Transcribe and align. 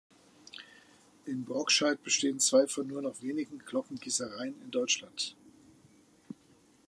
In 1.25 1.45
Brockscheid 1.45 2.01
bestehen 2.01 2.39
zwei 2.39 2.65
von 2.65 2.87
nur 2.87 3.03
noch 3.03 3.21
wenigen 3.21 3.59
Glockengießereien 3.59 4.59
in 4.63 4.71
Deutschland. 4.71 5.35